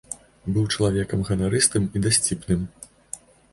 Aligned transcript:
Быў 0.55 0.65
чалавекам 0.75 1.19
ганарыстым 1.29 1.87
і 1.95 2.05
дасціпным. 2.09 2.67